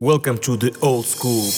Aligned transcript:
Welcome 0.00 0.36
to 0.40 0.58
the 0.58 0.76
old 0.82 1.06
school. 1.06 1.48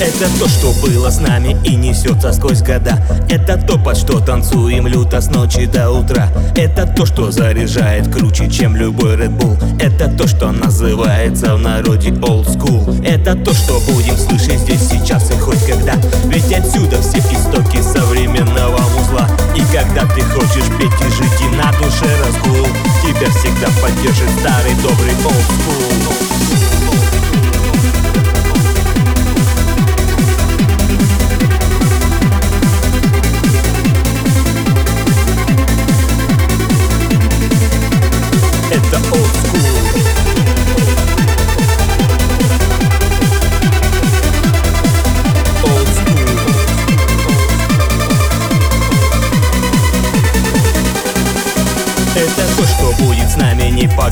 Это 0.00 0.30
то, 0.38 0.48
что 0.48 0.72
было 0.80 1.10
с 1.10 1.20
нами 1.20 1.58
и 1.62 1.76
несется 1.76 2.32
сквозь 2.32 2.62
года. 2.62 2.98
Это 3.28 3.58
то, 3.58 3.78
под 3.78 3.98
что 3.98 4.18
танцуем 4.20 4.86
люто 4.86 5.20
с 5.20 5.26
ночи 5.26 5.66
до 5.66 5.90
утра. 5.90 6.28
Это 6.56 6.86
то, 6.86 7.04
что 7.04 7.30
заряжает 7.30 8.10
круче, 8.10 8.50
чем 8.50 8.76
любой 8.76 9.16
Red 9.16 9.36
Bull. 9.36 9.58
Это 9.78 10.08
то, 10.08 10.26
что 10.26 10.52
называется 10.52 11.54
в 11.54 11.60
народе 11.60 12.08
old 12.10 12.46
school. 12.46 13.04
Это 13.06 13.34
то, 13.34 13.52
что 13.52 13.78
будем 13.92 14.16
слышать 14.16 14.60
здесь, 14.60 14.88
сейчас 14.88 15.30
и 15.30 15.34
хоть 15.34 15.62
когда. 15.66 15.96
Ведь 16.24 16.50
отсюда 16.50 17.02
все 17.02 17.18
истоки 17.18 17.82
современного 17.82 18.78
музла. 18.96 19.28
И 19.54 19.60
когда 19.70 20.06
ты 20.14 20.22
хочешь 20.22 20.70
петь 20.78 20.98
и 20.98 21.10
жить 21.10 21.40
и 21.42 21.56
на 21.56 21.72
душе 21.72 22.06
разгул 22.24 22.66
Тебя 23.02 23.30
всегда 23.30 23.68
поддержит 23.82 24.30
старый 24.40 24.74
добрый 24.82 25.12
old 25.24 25.44
school 25.50 26.69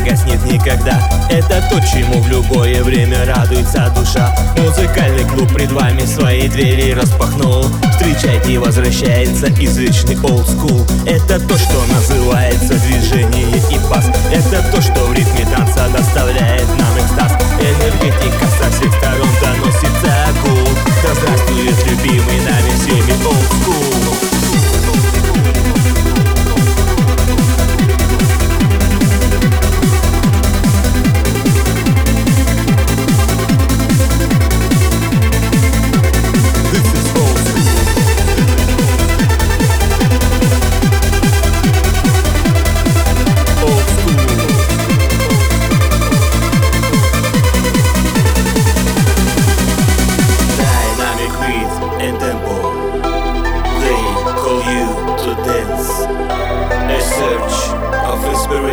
не 0.09 0.15
погаснет 0.15 0.45
никогда. 0.45 1.01
Это 1.29 1.63
то, 1.71 1.81
чему 1.81 2.21
в 2.21 2.29
любое 2.29 2.83
время 2.83 3.25
радуется 3.27 3.93
душа. 3.95 4.35
Музыкальный 4.57 5.25
клуб 5.25 5.53
пред 5.53 5.71
вами 5.73 6.05
свои 6.05 6.49
двери 6.49 6.93
распахнул. 6.93 7.65
Встречайте, 7.91 8.59
возвращается 8.59 9.47
извечный 9.47 10.15
school 10.15 10.89
Это 11.07 11.39
то, 11.41 11.57
что 11.57 11.85
называется 11.93 12.75
движение 12.75 13.59
и 13.71 13.79
пас 13.91 14.07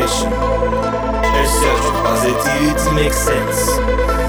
intuition, 0.06 0.34
etc. 1.34 1.64
Does 2.04 2.26
it, 2.26 2.38
it, 2.38 2.98
it 2.98 3.14
sense? 3.14 4.25